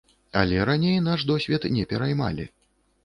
Але 0.39 0.63
раней 0.69 0.97
наш 1.09 1.25
досвед 1.33 1.69
не 1.77 1.83
пераймалі. 1.93 2.49